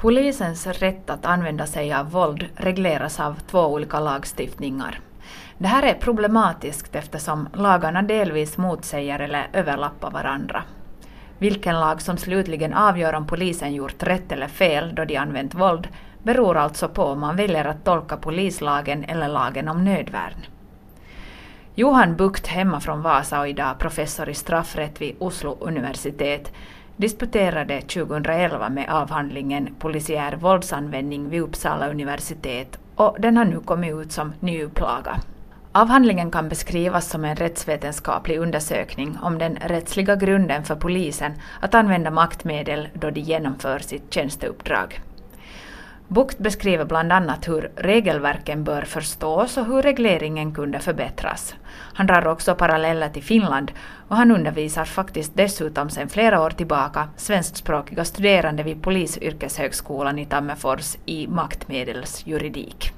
[0.00, 5.00] Polisens rätt att använda sig av våld regleras av två olika lagstiftningar.
[5.58, 10.62] Det här är problematiskt eftersom lagarna delvis motsäger eller överlappar varandra.
[11.38, 15.88] Vilken lag som slutligen avgör om polisen gjort rätt eller fel då de använt våld
[16.22, 20.46] beror alltså på om man väljer att tolka polislagen eller lagen om nödvärn.
[21.74, 26.52] Johan Bukt, hemma från Vasa och idag professor i straffrätt vid Oslo universitet,
[27.00, 34.12] disputerade 2011 med avhandlingen Polisiär våldsanvändning vid Uppsala universitet och den har nu kommit ut
[34.12, 35.20] som ny upplaga.
[35.72, 42.10] Avhandlingen kan beskrivas som en rättsvetenskaplig undersökning om den rättsliga grunden för polisen att använda
[42.10, 45.00] maktmedel då de genomför sitt tjänsteuppdrag.
[46.12, 51.54] Bucht beskriver bland annat hur regelverken bör förstås och hur regleringen kunde förbättras.
[51.94, 53.72] Han drar också paralleller till Finland
[54.08, 60.96] och han undervisar faktiskt dessutom sedan flera år tillbaka svenskspråkiga studerande vid Polisyrkeshögskolan i Tammerfors
[61.06, 62.92] i maktmedelsjuridik.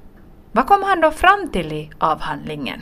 [0.51, 2.79] Vad kom han då fram till i avhandlingen?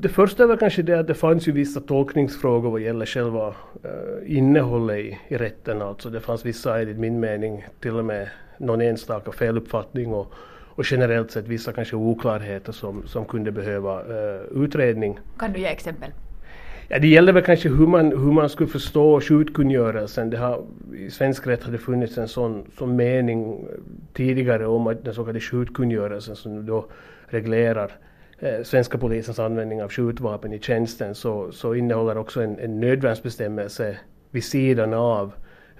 [0.00, 4.36] Det första var kanske det att det fanns ju vissa tolkningsfrågor vad gäller själva eh,
[4.36, 5.82] innehållet i, i rätten.
[5.82, 8.28] Alltså det fanns vissa, enligt min mening, till och med
[8.62, 10.32] någon enstaka feluppfattning och,
[10.74, 15.18] och generellt sett vissa kanske oklarheter som, som kunde behöva uh, utredning.
[15.38, 16.10] Kan du ge exempel?
[16.88, 20.30] Ja, det gäller väl kanske hur man, hur man skulle förstå skjutkungörelsen.
[20.30, 20.64] Det har,
[20.96, 23.68] I svensk rätt har det funnits en sån, sån mening
[24.12, 26.86] tidigare om att den så kallade skjutkungörelsen som då
[27.26, 27.92] reglerar
[28.38, 33.96] eh, svenska polisens användning av skjutvapen i tjänsten så, så innehåller också en, en nödvärnsbestämmelse
[34.30, 35.32] vid sidan av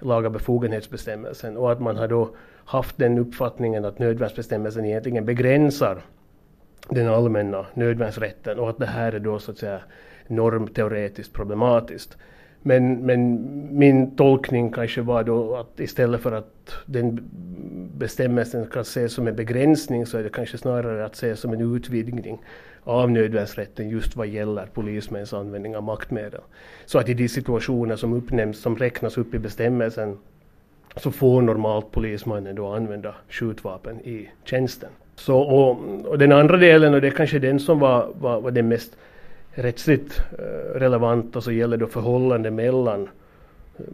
[0.05, 2.29] laga befogenhetsbestämmelsen och att man har då
[2.65, 6.01] haft den uppfattningen att nödvärnsbestämmelsen egentligen begränsar
[6.89, 9.79] den allmänna nödvärnsrätten och att det här är då så att säga
[10.27, 12.17] normteoretiskt problematiskt.
[12.63, 13.39] Men, men
[13.77, 17.29] min tolkning kanske var då att istället för att den
[17.97, 21.75] bestämmelsen kan ses som en begränsning så är det kanske snarare att se som en
[21.75, 22.39] utvidgning
[22.83, 26.41] av nödvärnsrätten just vad gäller polismäns användning av maktmedel.
[26.85, 30.17] Så att i de situationer som uppnämns, som räknas upp i bestämmelsen,
[30.95, 34.89] så får normalt polismannen då använda skjutvapen i tjänsten.
[35.15, 38.51] Så, och, och den andra delen, och det är kanske den som var, var, var
[38.51, 38.97] den mest
[39.53, 43.85] rättsligt eh, relevanta, så gäller då förhållande mellan eh,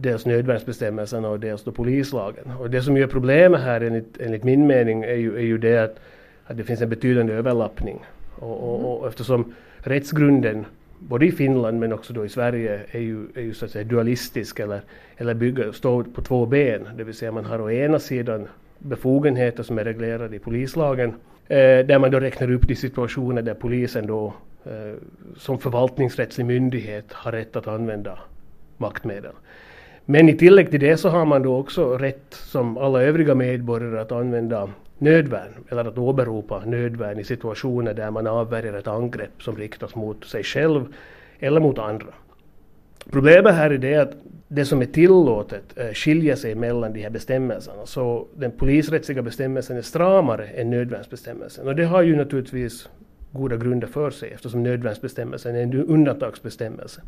[0.00, 2.52] dels nödvärnsbestämmelserna och dels då polislagen.
[2.60, 5.78] Och det som är problemet här enligt, enligt min mening är ju, är ju det
[5.78, 6.00] att,
[6.44, 8.04] att det finns en betydande överlappning.
[8.38, 10.66] Och, och, och eftersom rättsgrunden
[10.98, 13.84] både i Finland men också då i Sverige är ju, är ju så att säga
[13.84, 14.80] dualistisk eller,
[15.16, 16.88] eller bygger, står på två ben.
[16.96, 21.08] Det vill säga man har å ena sidan befogenheter som är reglerade i polislagen
[21.48, 24.34] eh, där man då räknar upp de situationer där polisen då
[24.66, 24.94] Eh,
[25.36, 28.18] som förvaltningsrättslig myndighet har rätt att använda
[28.76, 29.32] maktmedel.
[30.04, 34.00] Men i tillägg till det så har man då också rätt som alla övriga medborgare
[34.00, 34.68] att använda
[34.98, 40.24] nödvärn eller att åberopa nödvärn i situationer där man avvärjer ett angrepp som riktas mot
[40.24, 40.94] sig själv
[41.38, 42.14] eller mot andra.
[43.10, 44.12] Problemet här är det att
[44.48, 47.86] det som är tillåtet eh, skiljer sig mellan de här bestämmelserna.
[47.86, 51.68] Så den polisrättsliga bestämmelsen är stramare än nödvärnsbestämmelsen.
[51.68, 52.88] Och det har ju naturligtvis
[53.32, 57.02] goda grunder för sig eftersom nödvärnsbestämmelsen är en undantagsbestämmelse.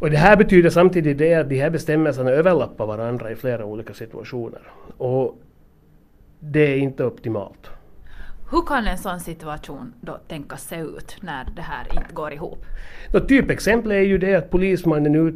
[0.00, 3.94] Och det här betyder samtidigt det att de här bestämmelserna överlappar varandra i flera olika
[3.94, 4.62] situationer.
[4.96, 5.38] Och
[6.40, 7.70] det är inte optimalt.
[8.50, 12.58] Hur kan en sån situation då tänkas se ut när det här inte går ihop?
[13.12, 15.34] Nå, typexempel är ju det att polismannen ut,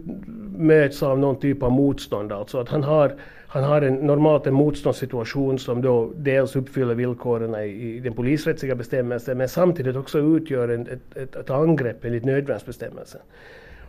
[0.58, 3.14] möts av någon typ av motstånd, alltså att han har,
[3.46, 8.74] han har en, normalt en motståndssituation som då dels uppfyller villkoren i, i den polisrättsliga
[8.74, 13.20] bestämmelsen men samtidigt också utgör en, ett, ett, ett angrepp enligt nödvärnsbestämmelsen.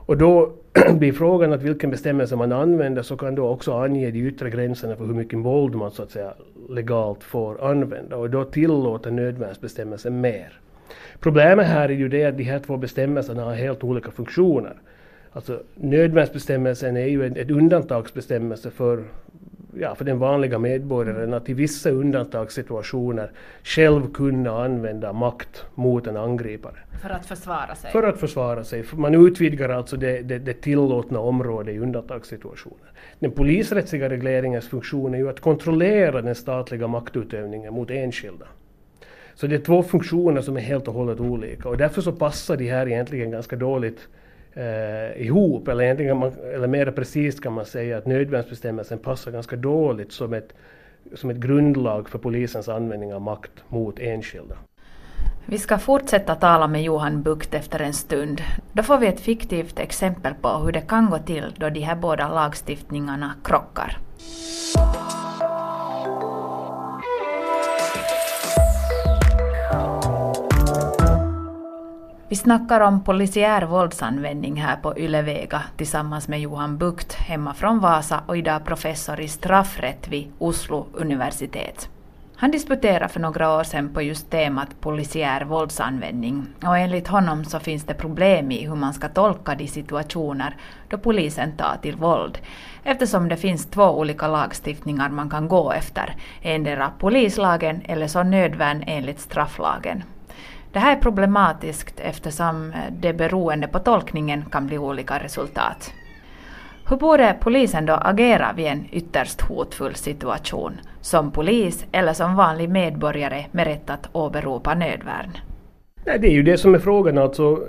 [0.09, 0.52] Och då
[0.94, 4.96] blir frågan att vilken bestämmelse man använder så kan då också ange de yttre gränserna
[4.96, 6.34] för hur mycket våld man så att säga
[6.69, 10.59] legalt får använda och då tillåter nödvärnsbestämmelsen mer.
[11.19, 14.74] Problemet här är ju det att de här två bestämmelserna har helt olika funktioner.
[15.31, 19.03] Alltså nödvärnsbestämmelsen är ju ett undantagsbestämmelse för
[19.78, 23.32] ja, för den vanliga medborgaren att i vissa undantagssituationer
[23.64, 26.76] själv kunna använda makt mot en angripare.
[27.02, 27.91] För att försvara sig?
[27.91, 28.85] För att försvara sig.
[28.94, 32.91] Man utvidgar alltså det, det, det tillåtna området i undantagssituationer.
[33.20, 38.46] Den polisrättsliga regleringens funktion är ju att kontrollera den statliga maktutövningen mot enskilda.
[39.35, 42.58] Så det är två funktioner som är helt och hållet olika och därför så passar
[42.58, 44.08] de här egentligen ganska dåligt
[44.53, 49.55] eh, ihop, eller, egentligen man, eller mer precis kan man säga att nödvärnsbestämmelsen passar ganska
[49.55, 50.53] dåligt som ett,
[51.16, 54.55] som ett grundlag för polisens användning av makt mot enskilda.
[55.46, 58.41] Vi ska fortsätta tala med Johan Bukt efter en stund.
[58.73, 61.96] Då får vi ett fiktivt exempel på hur det kan gå till då de här
[61.96, 63.97] båda lagstiftningarna krockar.
[72.29, 78.23] Vi snackar om polisiär våldsanvändning här på Ylevega tillsammans med Johan Bukt hemma från Vasa
[78.26, 81.90] och idag professor i straffrätt vid Oslo universitet.
[82.35, 87.59] Han disputerade för några år sedan på just temat polisiär våldsanvändning och enligt honom så
[87.59, 90.55] finns det problem i hur man ska tolka de situationer
[90.90, 92.37] då polisen tar till våld
[92.84, 98.84] eftersom det finns två olika lagstiftningar man kan gå efter, endera polislagen eller så nödvärn
[98.87, 100.03] enligt strafflagen.
[100.74, 105.94] Det här är problematiskt eftersom det beroende på tolkningen kan bli olika resultat.
[106.90, 112.70] Hur borde polisen då agera vid en ytterst hotfull situation, som polis eller som vanlig
[112.70, 115.38] medborgare med rätt att åberopa nödvärn?
[116.06, 117.64] Nej, det är ju det som är frågan alltså.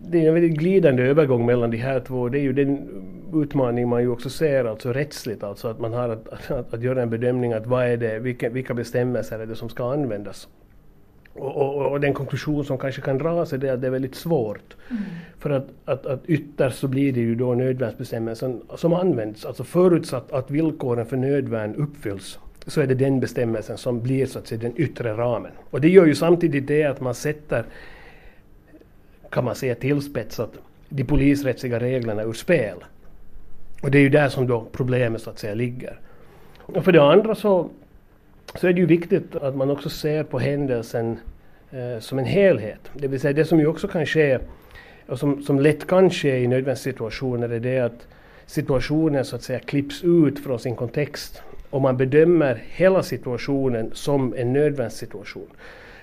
[0.00, 2.28] Det är en väldigt glidande övergång mellan de här två.
[2.28, 2.88] Det är ju den
[3.34, 7.02] utmaning man ju också ser alltså rättsligt, alltså att man har att, att, att göra
[7.02, 10.48] en bedömning att vad är det, vilka, vilka bestämmelser är det som ska användas.
[11.34, 14.76] Och, och, och, den konklusion som kanske kan dras är att det är väldigt svårt.
[14.90, 15.02] Mm.
[15.38, 20.32] För att, att, att ytterst så blir det ju då nödvärnsbestämmelsen som används, alltså förutsatt
[20.32, 24.60] att villkoren för nödvärn uppfylls så är det den bestämmelsen som blir så att säga
[24.60, 25.52] den yttre ramen.
[25.70, 27.64] Och det gör ju samtidigt det att man sätter,
[29.30, 30.52] kan man säga tillspetsat,
[30.88, 32.76] de polisrättsliga reglerna ur spel.
[33.82, 36.00] Och det är ju där som då problemet så att säga ligger.
[36.56, 37.70] Och för det andra så
[38.54, 41.18] så är det ju viktigt att man också ser på händelsen
[41.70, 42.90] eh, som en helhet.
[42.94, 44.38] Det vill säga det som ju också kan ske
[45.06, 48.06] och som, som lätt kan ske i nödvärnssituationer är det att
[48.46, 54.34] situationen så att säga klipps ut från sin kontext och man bedömer hela situationen som
[54.36, 55.48] en nödvärnssituation.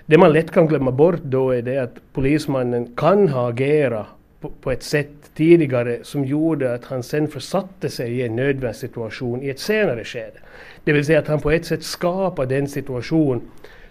[0.06, 4.06] Det man lätt kan glömma bort då är det att polismannen kan ha agerat
[4.42, 9.44] på, på ett sätt tidigare som gjorde att han sen försatte sig i en nödvärnssituation
[9.44, 10.40] i ett senare skede.
[10.84, 13.42] Det vill säga att han på ett sätt skapade den situation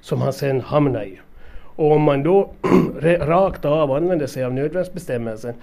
[0.01, 1.21] som han sen hamnade i.
[1.79, 2.51] Och om man då
[3.21, 5.55] rakt av använder sig av nödvärnsbestämmelsen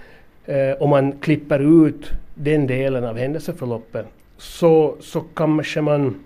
[0.46, 4.06] eh, och man klipper ut den delen av händelseförloppet
[4.38, 6.24] så, så kanske man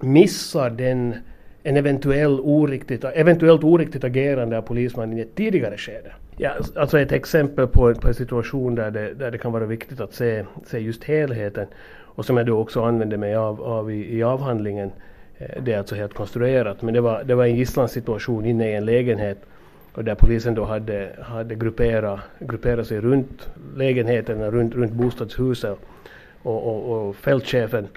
[0.00, 1.14] missar den,
[1.62, 6.12] en eventuell oriktigt, eventuellt oriktigt agerande av polismannen i ett tidigare skede.
[6.42, 9.66] Ja, alltså, alltså ett exempel på, på en situation där det, där det kan vara
[9.66, 11.66] viktigt att se, se just helheten
[11.98, 14.90] och som jag då också använde mig av, av i, i avhandlingen.
[15.38, 18.74] Eh, det är alltså helt konstruerat men det var, det var en gisslansituation inne i
[18.74, 19.38] en lägenhet
[19.92, 25.78] och där polisen då hade, hade grupperat, grupperat sig runt lägenheten, runt, runt bostadshuset
[26.42, 27.88] och, och, och fältchefen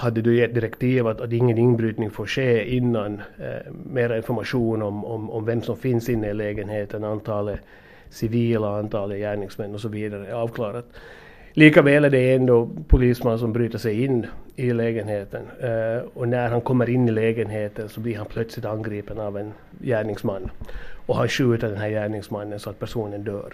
[0.00, 5.04] hade du gett direktiv att, att ingen inbrytning får ske innan eh, mer information om,
[5.04, 7.60] om, om vem som finns inne i lägenheten, antalet
[8.10, 10.84] civila, antalet gärningsmän och så vidare är avklarat.
[11.52, 16.60] Likaväl är det ändå polisman som bryter sig in i lägenheten eh, och när han
[16.60, 20.50] kommer in i lägenheten så blir han plötsligt angripen av en gärningsman
[21.06, 23.52] och han skjuter den här gärningsmannen så att personen dör.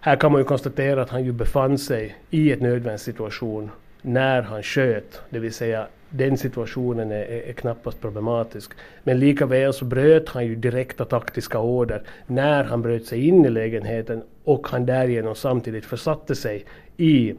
[0.00, 3.70] Här kan man ju konstatera att han ju befann sig i ett situation
[4.02, 8.72] när han sköt, det vill säga den situationen är, är, knappast problematisk.
[9.04, 13.50] Men likaväl så bröt han ju direkta taktiska order när han bröt sig in i
[13.50, 16.64] lägenheten och han därigenom samtidigt försatte sig
[16.96, 17.34] i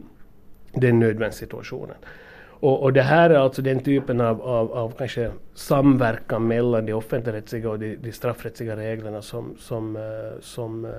[0.72, 1.96] den nödvärnssituationen.
[2.60, 6.92] Och, och det här är alltså den typen av, av, av kanske samverkan mellan de
[6.92, 10.02] offentligrättsliga och de, de straffrättsliga reglerna som, som, eh,
[10.40, 10.90] som eh,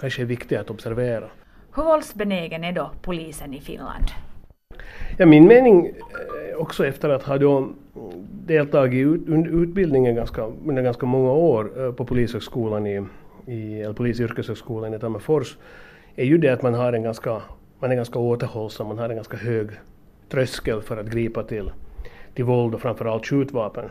[0.00, 1.28] kanske är viktiga att observera.
[1.74, 4.04] Hur våldsbenägen är då polisen i Finland?
[5.18, 7.72] Ja, min mening eh, också efter att ha då mm,
[8.46, 13.06] deltagit i ut, utbildningen ganska, under ganska många år eh, på Polishögskolan i,
[13.46, 15.56] i eller Polisyrkeshögskolan i Tammerfors
[16.16, 17.42] är ju det att man har en ganska,
[17.80, 19.70] man är ganska återhållsam, man har en ganska hög
[20.28, 21.72] tröskel för att gripa till,
[22.34, 23.84] till våld och framförallt skjutvapen.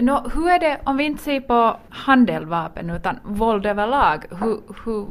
[0.00, 4.24] Nå, hur är det om vi inte ser på handeldvapen utan våld överlag?
[4.30, 5.06] Hur, hur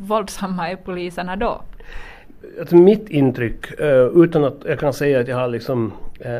[0.00, 1.62] våldsamma är poliserna då?
[2.60, 6.30] Alltså mitt intryck, eh, utan att jag kan säga att jag har liksom eh,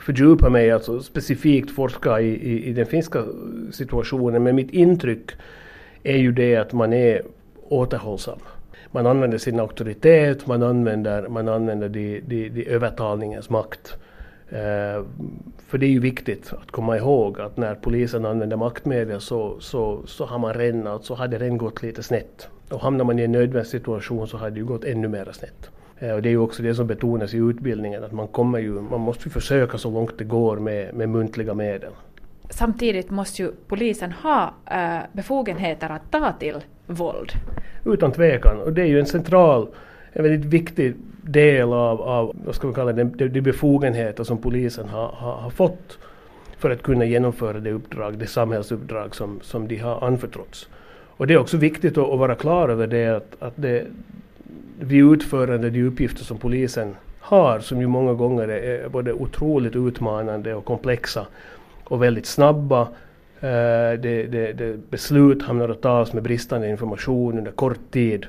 [0.00, 3.24] fördjupat mig, alltså specifikt forskat i, i, i den finska
[3.72, 5.30] situationen, men mitt intryck
[6.02, 7.22] är ju det att man är
[7.68, 8.38] återhållsam.
[8.90, 13.96] Man använder sin auktoritet, man använder, man använder de, de, de övertalningens makt.
[14.48, 15.04] Eh,
[15.68, 20.02] för det är ju viktigt att komma ihåg att när polisen använder maktmedel så, så,
[20.06, 22.48] så har man redan, så har det redan gått lite snett.
[22.70, 25.70] Och hamnar man i en nödvärnssituation så har det ju gått ännu mer snett.
[26.02, 28.70] Uh, och det är ju också det som betonas i utbildningen, att man kommer ju,
[28.72, 31.92] man måste försöka så långt det går med, med muntliga medel.
[32.50, 36.56] Samtidigt måste ju polisen ha uh, befogenheter att ta till
[36.86, 37.32] våld.
[37.84, 39.68] Utan tvekan, och det är ju en central,
[40.12, 44.38] en väldigt viktig del av, av vad ska vi kalla det, de, de befogenheter som
[44.38, 45.98] polisen har, har, har, fått
[46.58, 50.68] för att kunna genomföra det uppdrag, det samhällsuppdrag som, som de har anförtrotts.
[51.16, 53.86] Och det är också viktigt att, att vara klar över det att, att det,
[54.80, 60.54] vid utförande de uppgifter som polisen har, som ju många gånger är både otroligt utmanande
[60.54, 61.26] och komplexa
[61.84, 62.80] och väldigt snabba.
[63.40, 68.26] Eh, det, det, det beslut hamnar att tas med bristande information under kort tid.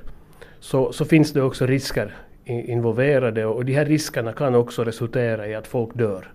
[0.59, 2.15] Så, så finns det också risker
[2.45, 6.27] involverade och de här riskerna kan också resultera i att folk dör.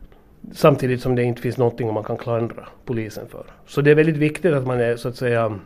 [0.53, 3.45] Samtidigt som det inte finns någonting man kan klandra polisen för.
[3.67, 5.59] Så det är väldigt viktigt att man är så att säga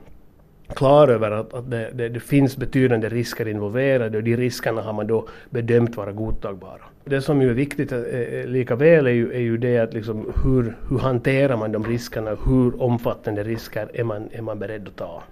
[0.75, 4.93] klar över att, att det, det, det, finns betydande risker involverade och de riskerna har
[4.93, 6.81] man då bedömt vara godtagbara.
[7.05, 9.95] Det som ju är viktigt eh, eh lika väl är ju, är ju det att
[9.95, 14.89] liksom hur, hur hanterar man de riskerna, hur omfattande risker är man, är man beredd
[14.89, 15.23] att ta.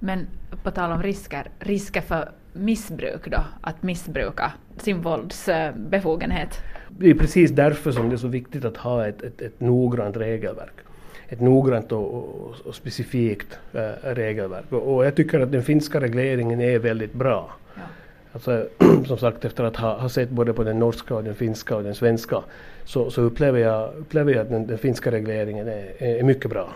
[0.00, 0.26] Men
[0.62, 6.60] på tal om risker, risker för missbruk då, att missbruka sin våldsbefogenhet?
[6.88, 10.16] Det är precis därför som det är så viktigt att ha ett, ett, ett noggrant
[10.16, 10.85] regelverk
[11.28, 14.72] ett noggrant och, och, och specifikt äh, regelverk.
[14.72, 17.50] Och, och, jag tycker att den finska regleringen är väldigt bra.
[17.74, 17.82] Ja.
[18.32, 18.66] Alltså,
[19.06, 21.82] som sagt, efter att ha, ha sett både på den norska och den finska och
[21.82, 22.42] den svenska
[22.84, 26.68] så, så upplever, jag, upplever jag att den, den finska regleringen är, är, mycket bra.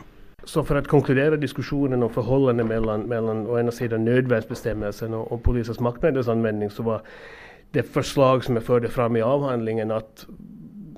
[0.44, 5.42] Så för att konkludera diskussionen om förhållandet mellan, mellan å ena sidan nödvärnsbestämmelsen och, och
[5.42, 7.02] polisens maktmedelsanvändning så var
[7.70, 10.26] det förslag som jag förde fram i avhandlingen att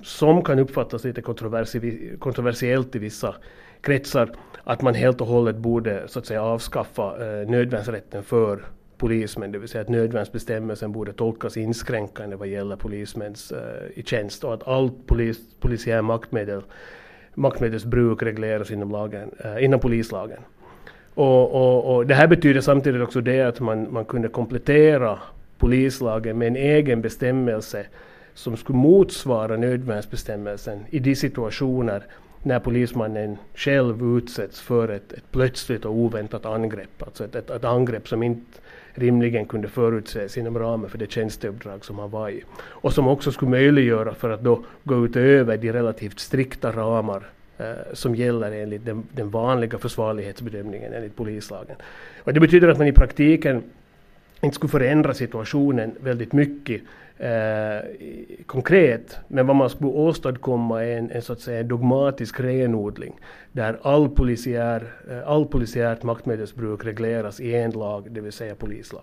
[0.03, 3.35] som kan uppfattas lite kontroversi kontroversiellt i vissa
[3.81, 4.29] kretsar,
[4.63, 8.59] att man helt och hållet borde så att säga avskaffa eh, nödvärnsrätten för
[8.97, 14.43] polismän, det vill säga att nödvärnsbestämmelsen borde tolkas inskränkande vad gäller polismäns eh, i tjänst
[14.43, 16.61] och att allt polis, polisiär maktmedel,
[17.33, 20.39] maktmedelsbruk regleras inom, lagen, eh, inom polislagen.
[21.13, 25.19] Och, och, och, det här betyder samtidigt också det att man, man kunde komplettera
[25.57, 27.85] polislagen med en egen bestämmelse
[28.33, 32.03] som skulle motsvara nödvärnsbestämmelsen i de situationer
[32.43, 37.03] när polismannen själv utsätts för ett, ett plötsligt och oväntat angrepp.
[37.03, 38.59] Alltså ett, ett, ett, angrepp som inte
[38.93, 42.43] rimligen kunde förutses inom ramen för det tjänsteuppdrag som han var i.
[42.59, 47.23] Och som också skulle möjliggöra för att då gå utöver de relativt strikta ramar
[47.57, 51.75] eh, som gäller enligt den, den vanliga försvarlighetsbedömningen enligt polislagen.
[52.17, 53.63] Och det betyder att man i praktiken
[54.43, 56.81] inte skulle förändra situationen väldigt mycket
[57.17, 57.89] eh,
[58.45, 63.19] konkret, men vad man skulle åstadkomma är en, en, så att säga, dogmatisk renodling
[63.51, 69.01] där all, polisiär, eh, all polisiärt maktmedelsbruk regleras i en lag, det vill säga polislag.